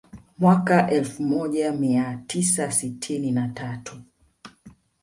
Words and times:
Mwaka 0.37 0.89
elfu 0.91 1.23
moja 1.23 1.71
mia 1.71 2.21
tisa 2.27 2.71
sitini 2.71 3.31
na 3.31 3.47
tatu 3.47 3.97